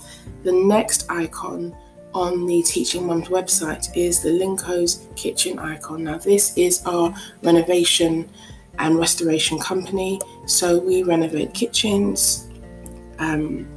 The 0.42 0.52
next 0.52 1.04
icon 1.10 1.76
on 2.14 2.46
the 2.46 2.62
Teaching 2.62 3.06
Mums 3.06 3.28
website 3.28 3.94
is 3.94 4.22
the 4.22 4.30
Linko's 4.30 5.06
Kitchen 5.16 5.58
icon. 5.58 6.04
Now, 6.04 6.16
this 6.16 6.56
is 6.56 6.82
our 6.86 7.14
renovation 7.42 8.30
and 8.78 8.98
restoration 8.98 9.58
company. 9.58 10.18
So 10.46 10.78
we 10.78 11.02
renovate 11.02 11.52
kitchens, 11.52 12.48
um, 13.18 13.68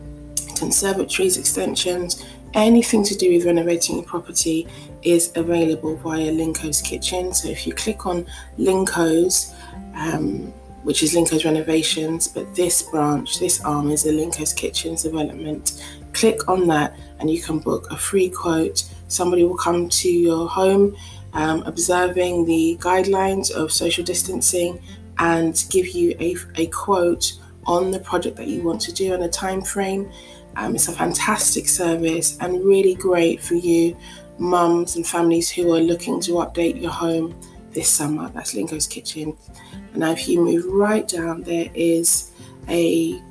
conservatories, 0.59 1.37
extensions, 1.37 2.25
anything 2.53 3.03
to 3.03 3.15
do 3.15 3.33
with 3.33 3.45
renovating 3.45 3.95
your 3.95 4.05
property 4.05 4.67
is 5.01 5.31
available 5.35 5.95
via 5.97 6.31
Linko's 6.31 6.81
Kitchen. 6.81 7.33
So 7.33 7.49
if 7.49 7.65
you 7.65 7.73
click 7.73 8.05
on 8.05 8.27
Linko's, 8.57 9.53
um, 9.95 10.53
which 10.83 11.03
is 11.03 11.15
Linko's 11.15 11.45
Renovations, 11.45 12.27
but 12.27 12.53
this 12.55 12.81
branch, 12.83 13.39
this 13.39 13.63
arm 13.63 13.91
is 13.91 14.03
the 14.03 14.11
Linko's 14.11 14.53
Kitchens 14.53 15.03
development. 15.03 15.83
click 16.13 16.49
on 16.49 16.67
that 16.67 16.97
and 17.19 17.29
you 17.29 17.41
can 17.41 17.59
book 17.59 17.87
a 17.91 17.97
free 17.97 18.29
quote. 18.29 18.83
Somebody 19.07 19.43
will 19.43 19.57
come 19.57 19.89
to 19.89 20.09
your 20.09 20.47
home 20.49 20.95
um, 21.33 21.63
observing 21.63 22.45
the 22.45 22.77
guidelines 22.79 23.51
of 23.51 23.71
social 23.71 24.03
distancing 24.03 24.81
and 25.17 25.65
give 25.69 25.89
you 25.89 26.15
a, 26.19 26.35
a 26.55 26.67
quote 26.67 27.33
on 27.65 27.91
the 27.91 27.99
project 27.99 28.37
that 28.37 28.47
you 28.47 28.63
want 28.63 28.81
to 28.81 28.91
do 28.91 29.13
and 29.13 29.23
a 29.23 29.29
time 29.29 29.61
frame. 29.61 30.11
Um, 30.55 30.75
it's 30.75 30.87
a 30.87 30.91
fantastic 30.91 31.67
service 31.67 32.37
and 32.39 32.63
really 32.63 32.95
great 32.95 33.41
for 33.41 33.55
you, 33.55 33.95
mums 34.37 34.95
and 34.95 35.05
families 35.05 35.49
who 35.49 35.73
are 35.73 35.79
looking 35.79 36.19
to 36.21 36.31
update 36.33 36.81
your 36.81 36.91
home 36.91 37.39
this 37.71 37.89
summer. 37.89 38.29
That's 38.29 38.53
Linko's 38.53 38.87
Kitchen. 38.87 39.37
And 39.71 39.97
now, 39.97 40.11
if 40.11 40.27
you 40.27 40.43
move 40.43 40.65
right 40.65 41.07
down, 41.07 41.43
there 41.43 41.69
is 41.73 42.31
a 42.67 43.21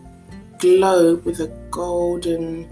globe 0.58 1.24
with 1.24 1.40
a 1.40 1.48
golden 1.70 2.68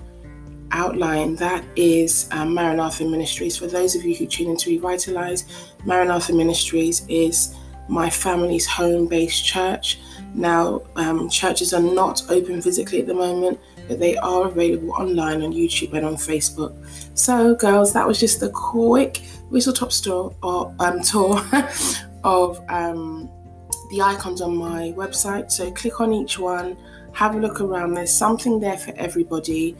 outline. 0.72 1.36
That 1.36 1.64
is 1.76 2.28
um, 2.32 2.54
Maranatha 2.54 3.04
Ministries. 3.04 3.56
For 3.56 3.66
those 3.66 3.94
of 3.94 4.04
you 4.04 4.14
who 4.14 4.26
tune 4.26 4.50
in 4.50 4.56
to 4.58 4.70
Revitalize, 4.70 5.44
Maranatha 5.84 6.32
Ministries 6.32 7.06
is 7.08 7.54
my 7.88 8.10
family's 8.10 8.66
home 8.66 9.06
based 9.06 9.44
church. 9.44 10.00
Now, 10.34 10.82
um, 10.96 11.30
churches 11.30 11.72
are 11.72 11.80
not 11.80 12.22
open 12.30 12.60
physically 12.60 13.00
at 13.00 13.06
the 13.06 13.14
moment, 13.14 13.58
but 13.88 13.98
they 13.98 14.16
are 14.16 14.48
available 14.48 14.92
online 14.92 15.42
on 15.42 15.52
YouTube 15.52 15.92
and 15.92 16.04
on 16.04 16.16
Facebook. 16.16 16.74
So, 17.14 17.54
girls, 17.54 17.92
that 17.92 18.06
was 18.06 18.18
just 18.18 18.42
a 18.42 18.48
quick 18.48 19.18
whistle 19.50 19.72
top 19.72 19.92
store 19.92 20.34
or 20.42 20.74
um, 20.78 21.00
tour 21.02 21.40
of 22.24 22.62
um, 22.68 23.28
the 23.90 24.02
icons 24.02 24.40
on 24.40 24.56
my 24.56 24.92
website. 24.96 25.50
So, 25.50 25.70
click 25.70 26.00
on 26.00 26.12
each 26.12 26.38
one, 26.38 26.76
have 27.12 27.34
a 27.34 27.38
look 27.38 27.60
around. 27.60 27.94
There's 27.94 28.12
something 28.12 28.60
there 28.60 28.78
for 28.78 28.92
everybody 28.96 29.76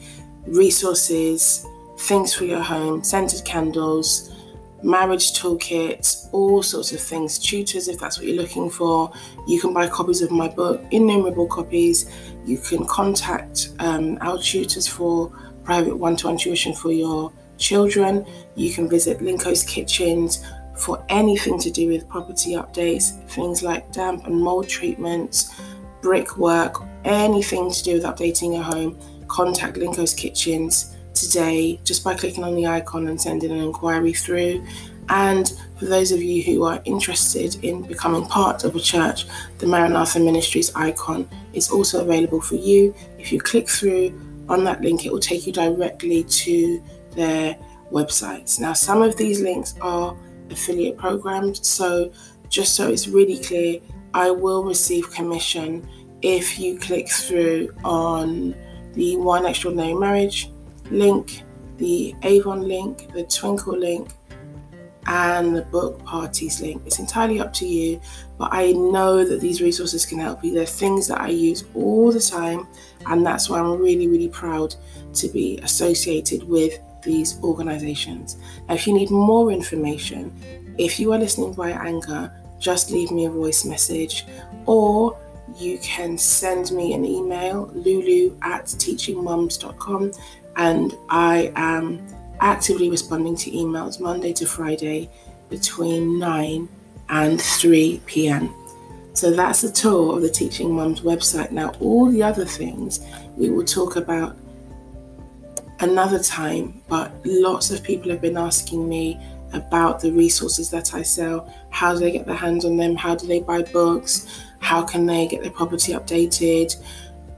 resources, 0.47 1.67
things 1.99 2.35
for 2.35 2.45
your 2.45 2.63
home, 2.63 3.03
scented 3.03 3.45
candles 3.45 4.36
marriage 4.83 5.33
toolkits, 5.33 6.28
all 6.33 6.62
sorts 6.62 6.92
of 6.92 7.00
things, 7.00 7.38
tutors 7.38 7.88
if 7.88 7.99
that's 7.99 8.18
what 8.18 8.26
you're 8.26 8.37
looking 8.37 8.71
for. 8.71 9.12
You 9.47 9.61
can 9.61 9.73
buy 9.73 9.88
copies 9.88 10.23
of 10.23 10.30
my 10.30 10.49
book, 10.49 10.83
innumerable 10.90 11.47
copies. 11.47 12.11
You 12.45 12.59
can 12.59 12.87
contact 12.87 13.71
um, 13.78 14.18
OWL 14.21 14.38
Tutors 14.38 14.87
for 14.87 15.33
private 15.64 15.97
one 15.97 16.16
to 16.16 16.28
one 16.28 16.37
tuition 16.37 16.73
for 16.73 16.92
your 16.92 17.33
children. 17.59 18.26
You 18.54 18.73
can 18.73 18.88
visit 18.88 19.18
Linko's 19.18 19.62
Kitchens 19.62 20.45
for 20.76 21.04
anything 21.09 21.59
to 21.61 21.71
do 21.71 21.88
with 21.88 22.09
property 22.09 22.52
updates, 22.52 23.18
things 23.30 23.62
like 23.62 23.90
damp 23.92 24.26
and 24.26 24.37
mold 24.37 24.68
treatments, 24.68 25.59
brickwork, 26.02 26.83
anything 27.04 27.71
to 27.71 27.83
do 27.83 27.95
with 27.95 28.04
updating 28.04 28.54
your 28.54 28.62
home. 28.62 28.99
Contact 29.26 29.76
Linko's 29.76 30.14
Kitchens 30.14 30.96
today 31.17 31.81
just 31.85 32.05
by 32.05 32.15
clicking 32.15 32.45
on 32.45 32.55
the 32.55 32.67
icon 32.67 33.09
and 33.09 33.21
sending 33.21 33.51
an 33.51 33.59
inquiry 33.59 34.13
through. 34.13 34.65
And 35.09 35.53
for 35.79 35.85
those 35.85 36.11
of 36.13 36.23
you 36.23 36.43
who 36.43 36.65
are 36.65 36.81
interested 36.85 37.65
in 37.65 37.83
becoming 37.83 38.27
part 38.27 38.65
of 38.65 38.75
a 38.75 38.81
church, 38.81 39.27
the 39.59 39.67
Maranatha 39.67 40.19
Ministries 40.19 40.75
icon 40.75 41.29
is 41.53 41.71
also 41.71 42.03
available 42.03 42.41
for 42.41 42.57
you. 42.57 42.95
If 43.19 43.33
you 43.33 43.41
click 43.41 43.69
through 43.69 44.21
on 44.49 44.65
that 44.65 44.81
link, 44.81 45.07
it 45.07 45.13
will 45.13 45.21
take 45.21 45.47
you 45.47 45.53
directly 45.53 46.25
to 46.25 46.83
their 47.13 47.57
websites. 47.93 48.59
Now, 48.59 48.73
some 48.73 49.01
of 49.03 49.17
these 49.17 49.41
links 49.41 49.75
are 49.81 50.17
affiliate 50.51 50.97
programs, 50.99 51.67
so 51.67 52.13
just 52.49 52.75
so 52.75 52.89
it's 52.89 53.09
really 53.09 53.39
clear, 53.39 53.81
I 54.15 54.31
will 54.31 54.65
receive 54.65 55.11
commission 55.13 55.89
if 56.23 56.59
you 56.59 56.79
click 56.79 57.09
through 57.09 57.75
on 57.85 58.55
the 58.95 59.17
One 59.17 59.47
Extraordinary 59.47 59.95
Marriage 59.95 60.51
link, 60.90 61.43
the 61.78 62.14
Avon 62.23 62.62
link, 62.62 63.12
the 63.12 63.25
Twinkl 63.25 63.78
link, 63.78 64.11
and 65.07 65.57
the 65.57 65.62
book 65.62 66.02
parties 66.05 66.61
link. 66.61 66.83
It's 66.85 66.99
entirely 66.99 67.40
up 67.40 67.52
to 67.55 67.66
you, 67.66 68.00
but 68.38 68.49
I 68.52 68.73
know 68.73 69.25
that 69.25 69.40
these 69.40 69.62
resources 69.62 70.05
can 70.05 70.19
help 70.19 70.45
you. 70.45 70.52
They're 70.52 70.66
things 70.66 71.07
that 71.09 71.21
I 71.21 71.28
use 71.28 71.64
all 71.75 72.11
the 72.11 72.21
time, 72.21 72.66
and 73.07 73.25
that's 73.25 73.49
why 73.49 73.61
I'm 73.61 73.78
really, 73.78 74.09
really 74.09 74.28
proud 74.28 74.75
to 75.14 75.28
be 75.28 75.59
associated 75.59 76.43
with 76.43 76.78
these 77.02 77.40
organizations. 77.43 78.37
Now, 78.69 78.75
if 78.75 78.87
you 78.87 78.95
need 78.95 79.11
more 79.11 79.52
information, 79.52 80.32
if 80.76 80.99
you 80.99 81.13
are 81.13 81.19
listening 81.19 81.54
via 81.54 81.75
Anchor, 81.75 82.32
just 82.58 82.91
leave 82.91 83.11
me 83.11 83.26
a 83.26 83.30
voice 83.30 83.65
message 83.65 84.26
or 84.67 85.19
you 85.56 85.78
can 85.78 86.19
send 86.19 86.73
me 86.73 86.93
an 86.95 87.04
email, 87.04 87.71
lulu 87.75 88.37
at 88.43 88.65
teachingmums.com, 88.65 90.13
and 90.56 90.97
I 91.08 91.52
am 91.56 92.04
actively 92.40 92.90
responding 92.90 93.36
to 93.36 93.50
emails 93.50 94.00
Monday 94.00 94.32
to 94.34 94.47
Friday 94.47 95.10
between 95.49 96.19
9 96.19 96.69
and 97.08 97.40
3 97.40 98.02
p.m. 98.06 98.52
So 99.12 99.30
that's 99.30 99.64
a 99.64 99.73
tour 99.73 100.16
of 100.16 100.23
the 100.23 100.28
Teaching 100.28 100.75
Mums 100.75 101.00
website. 101.00 101.50
Now, 101.50 101.71
all 101.80 102.10
the 102.10 102.23
other 102.23 102.45
things 102.45 103.00
we 103.36 103.49
will 103.49 103.64
talk 103.64 103.97
about 103.97 104.36
another 105.80 106.19
time, 106.19 106.82
but 106.88 107.12
lots 107.25 107.71
of 107.71 107.82
people 107.82 108.10
have 108.10 108.21
been 108.21 108.36
asking 108.36 108.88
me 108.88 109.21
about 109.52 110.00
the 110.00 110.10
resources 110.12 110.71
that 110.71 110.95
I 110.95 111.02
sell. 111.02 111.52
How 111.71 111.95
do 111.95 112.00
they 112.00 112.10
get 112.10 112.26
their 112.26 112.36
hands 112.36 112.64
on 112.64 112.76
them? 112.76 112.97
How 112.97 113.14
do 113.14 113.26
they 113.26 113.40
buy 113.40 113.62
books? 113.62 114.26
How 114.58 114.82
can 114.82 115.06
they 115.06 115.26
get 115.28 115.42
their 115.42 115.50
property 115.50 115.92
updated? 115.92 116.76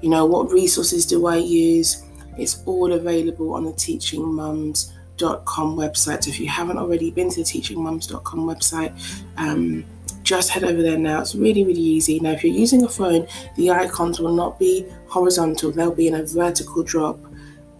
You 0.01 0.09
know, 0.09 0.25
what 0.27 0.51
resources 0.51 1.05
do 1.07 1.27
I 1.27 1.37
use? 1.37 2.05
It's 2.39 2.63
all 2.65 2.93
available 2.93 3.55
on 3.55 3.65
the 3.65 3.73
teachingmums.com 3.73 5.77
website. 5.77 6.25
So 6.25 6.31
if 6.31 6.41
you 6.41 6.49
haven't 6.49 6.79
already 6.79 7.11
been 7.11 7.31
to 7.31 7.37
the 7.37 7.43
teachingmums.com 7.43 8.47
website, 8.47 8.99
um, 9.37 9.85
just 10.23 10.51
head 10.51 10.65
over 10.65 10.83
there 10.83 10.99
now. 10.99 11.21
It's 11.21 11.35
really, 11.35 11.65
really 11.65 11.81
easy. 11.81 12.21
Now, 12.21 12.33
if 12.33 12.45
you're 12.45 12.55
using 12.55 12.85
a 12.85 12.89
phone, 12.89 13.27
the 13.57 13.71
icons 13.71 14.21
will 14.21 14.35
not 14.35 14.59
be 14.59 14.87
horizontal, 15.07 15.71
they'll 15.71 15.95
be 15.95 16.09
in 16.09 16.15
a 16.15 16.25
vertical 16.25 16.83
drop 16.83 17.19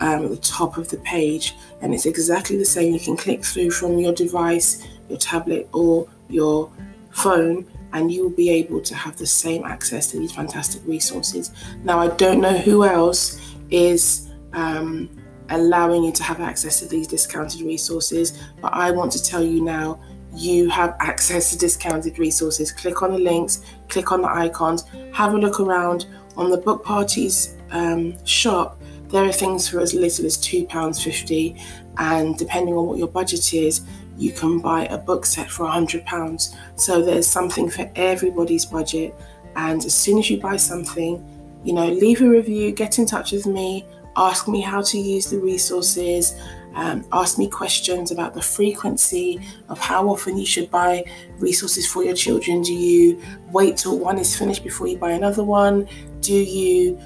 um, 0.01 0.25
at 0.25 0.31
the 0.31 0.37
top 0.39 0.79
of 0.79 0.89
the 0.89 0.99
page, 0.99 1.55
and 1.81 1.93
it's 1.93 2.07
exactly 2.07 2.57
the 2.57 2.65
same. 2.65 2.93
You 2.93 3.01
can 3.01 3.17
click 3.17 3.45
through 3.45 3.73
from 3.73 3.99
your 3.99 4.15
device, 4.15 4.87
your 5.09 5.19
tablet, 5.19 5.69
or 5.73 6.09
your 6.29 6.71
phone, 7.11 7.67
and 7.93 8.13
you 8.13 8.25
will 8.25 8.37
be 8.37 8.51
able 8.51 8.81
to 8.81 8.95
have 8.95 9.17
the 9.17 9.27
same 9.27 9.65
access 9.65 10.11
to 10.11 10.19
these 10.19 10.33
fantastic 10.33 10.83
resources. 10.87 11.53
Now, 11.85 11.99
I 11.99 12.09
don't 12.17 12.41
know 12.41 12.57
who 12.57 12.85
else 12.85 13.41
is 13.71 14.28
um, 14.53 15.11
allowing 15.51 16.05
you 16.05 16.13
to 16.13 16.23
have 16.23 16.41
access 16.41 16.81
to 16.81 16.87
these 16.87 17.07
discounted 17.07 17.63
resources. 17.63 18.39
But 18.61 18.75
I 18.75 18.91
want 18.91 19.13
to 19.13 19.23
tell 19.23 19.43
you 19.43 19.63
now 19.63 20.01
you 20.35 20.69
have 20.69 20.97
access 21.01 21.51
to 21.51 21.59
discounted 21.59 22.19
resources. 22.19 22.71
Click 22.71 23.03
on 23.03 23.13
the 23.13 23.19
links, 23.19 23.63
click 23.89 24.13
on 24.13 24.23
the 24.23 24.31
icons, 24.31 24.85
have 25.13 25.35
a 25.35 25.39
look 25.39 25.61
around 25.61 26.07
on 26.37 26.51
the 26.51 26.59
book 26.59 26.85
parties 26.85 27.57
um, 27.71 28.15
shop. 28.25 28.81
There 29.09 29.25
are 29.25 29.33
things 29.33 29.69
for 29.69 29.81
as 29.81 29.95
little 29.95 30.27
as 30.27 30.37
£2.50, 30.37 31.61
and 31.97 32.37
depending 32.37 32.75
on 32.75 32.87
what 32.87 32.99
your 32.99 33.09
budget 33.09 33.55
is, 33.55 33.81
you 34.19 34.33
can 34.33 34.59
buy 34.59 34.85
a 34.87 34.99
book 34.99 35.25
set 35.25 35.49
for 35.51 35.65
£100. 35.65 36.55
So 36.77 37.03
there's 37.03 37.27
something 37.27 37.71
for 37.71 37.91
everybody's 37.95 38.67
budget. 38.67 39.15
And 39.57 39.85
as 39.85 39.95
soon 39.95 40.19
as 40.19 40.29
you 40.29 40.39
buy 40.41 40.57
something, 40.57 41.25
you 41.65 41.73
know, 41.73 41.89
leave 41.89 42.21
a 42.21 42.29
review, 42.29 42.73
get 42.73 42.99
in 42.99 43.07
touch 43.07 43.33
with 43.33 43.47
me 43.47 43.87
ask 44.19 44.49
me 44.49 44.61
how 44.61 44.83
to 44.83 44.99
use 44.99 45.31
the 45.31 45.39
resources, 45.39 46.35
um, 46.75 47.05
ask 47.13 47.39
me 47.39 47.49
questions 47.49 48.11
about 48.11 48.35
the 48.35 48.43
frequency 48.43 49.41
of 49.69 49.79
how 49.79 50.09
often 50.09 50.37
you 50.37 50.45
should 50.45 50.71
buy 50.71 51.05
resources 51.39 51.87
for 51.87 52.05
your 52.05 52.15
children. 52.15 52.61
Do 52.63 52.75
you 52.75 53.21
wait 53.53 53.77
till 53.77 53.99
one 53.99 54.19
is 54.19 54.37
finished 54.37 54.65
before 54.65 54.89
you 54.89 54.99
buy 54.99 55.13
another 55.13 55.45
one? 55.45 55.89
Do 56.21 56.35
you 56.35 56.99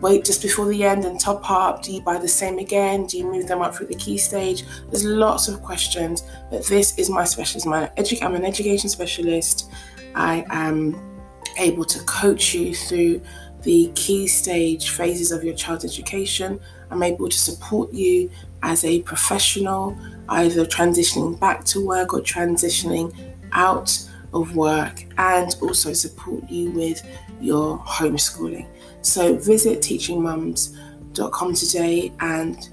wait 0.00 0.24
just 0.24 0.42
before 0.42 0.66
the 0.66 0.84
end 0.84 1.04
and 1.04 1.20
top 1.20 1.48
up? 1.50 1.82
Do 1.82 1.92
you 1.92 2.00
buy 2.00 2.18
the 2.18 2.28
same 2.28 2.58
again? 2.58 3.06
Do 3.06 3.18
you 3.18 3.24
move 3.24 3.46
them 3.46 3.62
up 3.62 3.74
through 3.74 3.86
the 3.86 3.94
key 3.94 4.18
stage? 4.18 4.64
There's 4.90 5.04
lots 5.04 5.48
of 5.48 5.62
questions, 5.62 6.24
but 6.50 6.64
this 6.66 6.98
is 6.98 7.08
my 7.10 7.24
specialism. 7.24 7.72
I'm 7.72 8.34
an 8.34 8.44
education 8.44 8.88
specialist. 8.88 9.70
I 10.14 10.44
am 10.50 11.14
able 11.58 11.84
to 11.84 11.98
coach 12.04 12.54
you 12.54 12.74
through 12.74 13.20
the 13.64 13.90
key 13.94 14.26
stage 14.26 14.90
phases 14.90 15.32
of 15.32 15.42
your 15.42 15.54
child's 15.54 15.84
education. 15.84 16.60
I'm 16.90 17.02
able 17.02 17.28
to 17.28 17.38
support 17.38 17.92
you 17.92 18.30
as 18.62 18.84
a 18.84 19.02
professional, 19.02 19.96
either 20.28 20.64
transitioning 20.64 21.38
back 21.40 21.64
to 21.66 21.84
work 21.84 22.14
or 22.14 22.20
transitioning 22.20 23.14
out 23.52 23.98
of 24.32 24.56
work, 24.56 25.04
and 25.18 25.56
also 25.62 25.92
support 25.92 26.48
you 26.50 26.70
with 26.70 27.02
your 27.40 27.78
homeschooling. 27.80 28.68
So 29.02 29.36
visit 29.36 29.80
teachingmums.com 29.80 31.54
today 31.54 32.12
and 32.20 32.68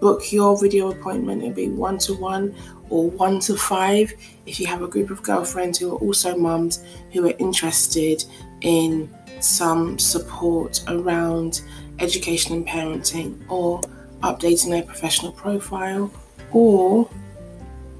book 0.00 0.32
your 0.32 0.58
video 0.60 0.90
appointment. 0.90 1.42
It'll 1.42 1.54
be 1.54 1.68
one 1.68 1.98
to 1.98 2.14
one 2.14 2.54
or 2.90 3.10
one 3.10 3.40
to 3.40 3.56
five 3.56 4.12
if 4.46 4.58
you 4.58 4.66
have 4.66 4.82
a 4.82 4.88
group 4.88 5.10
of 5.10 5.22
girlfriends 5.22 5.78
who 5.78 5.92
are 5.92 5.98
also 5.98 6.36
mums 6.36 6.84
who 7.12 7.26
are 7.28 7.34
interested 7.38 8.24
in 8.60 9.14
some 9.40 9.98
support 9.98 10.82
around 10.88 11.62
education 11.98 12.54
and 12.54 12.66
parenting 12.66 13.38
or 13.48 13.80
updating 14.22 14.70
their 14.70 14.82
professional 14.82 15.32
profile, 15.32 16.10
or 16.52 17.08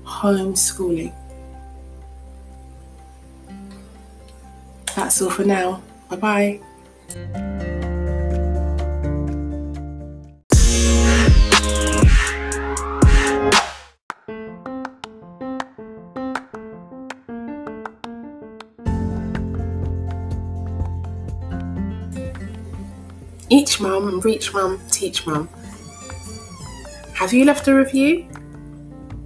homeschooling. 0.04 1.14
That's 4.96 5.22
all 5.22 5.30
for 5.30 5.44
now. 5.44 5.82
Bye 6.08 6.60
bye. 7.14 7.94
Each 23.50 23.80
mum, 23.80 24.20
reach 24.20 24.52
mum, 24.52 24.80
teach 24.90 25.26
mum. 25.26 25.48
Have 27.14 27.32
you 27.32 27.44
left 27.44 27.66
a 27.68 27.74
review? 27.74 28.28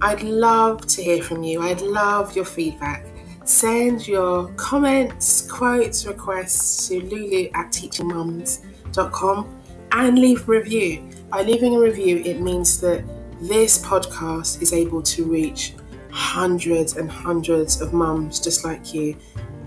I'd 0.01 0.23
love 0.23 0.85
to 0.87 1.03
hear 1.03 1.21
from 1.21 1.43
you. 1.43 1.61
I'd 1.61 1.81
love 1.81 2.35
your 2.35 2.45
feedback. 2.45 3.05
Send 3.45 4.07
your 4.07 4.47
comments, 4.53 5.41
quotes, 5.49 6.05
requests 6.05 6.87
to 6.87 7.01
lulu 7.01 7.49
at 7.53 7.71
teachingmums.com 7.71 9.61
and 9.91 10.19
leave 10.19 10.47
a 10.47 10.51
review. 10.51 11.09
By 11.29 11.41
leaving 11.41 11.75
a 11.75 11.79
review, 11.79 12.21
it 12.23 12.39
means 12.39 12.79
that 12.79 13.03
this 13.41 13.83
podcast 13.83 14.61
is 14.61 14.71
able 14.71 15.01
to 15.03 15.25
reach 15.25 15.73
hundreds 16.11 16.95
and 16.95 17.11
hundreds 17.11 17.81
of 17.81 17.91
mums 17.91 18.39
just 18.39 18.63
like 18.63 18.93
you. 18.93 19.17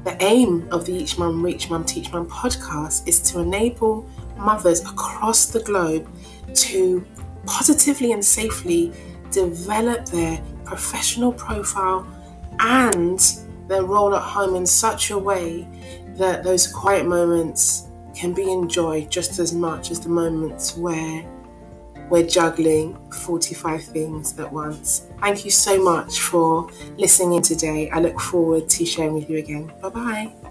The 0.04 0.16
aim 0.22 0.66
of 0.70 0.86
the 0.86 0.94
Each 0.94 1.18
Mum, 1.18 1.42
Reach 1.42 1.68
Mum, 1.68 1.84
Teach 1.84 2.12
Mum 2.12 2.26
podcast 2.28 3.06
is 3.06 3.20
to 3.32 3.40
enable 3.40 4.08
mothers 4.36 4.80
across 4.80 5.46
the 5.46 5.60
globe 5.60 6.08
to 6.54 7.04
positively 7.46 8.12
and 8.12 8.24
safely 8.24 8.92
develop 9.30 10.06
their 10.06 10.40
professional 10.64 11.32
profile 11.32 12.06
and 12.60 13.38
their 13.68 13.84
role 13.84 14.14
at 14.14 14.22
home 14.22 14.54
in 14.56 14.66
such 14.66 15.10
a 15.10 15.18
way 15.18 15.66
that 16.16 16.42
those 16.42 16.66
quiet 16.66 17.06
moments 17.06 17.88
can 18.14 18.32
be 18.32 18.50
enjoyed 18.50 19.10
just 19.10 19.38
as 19.38 19.52
much 19.52 19.90
as 19.90 20.00
the 20.00 20.08
moments 20.08 20.76
where 20.76 21.24
we're 22.08 22.26
juggling 22.26 22.96
45 23.10 23.82
things 23.84 24.38
at 24.38 24.50
once. 24.52 25.06
Thank 25.20 25.44
you 25.44 25.50
so 25.50 25.82
much 25.82 26.20
for 26.20 26.70
listening 26.96 27.34
in 27.34 27.42
today. 27.42 27.90
I 27.90 28.00
look 28.00 28.20
forward 28.20 28.68
to 28.70 28.86
sharing 28.86 29.14
with 29.14 29.28
you 29.28 29.38
again. 29.38 29.72
Bye 29.82 29.88
bye. 29.88 30.45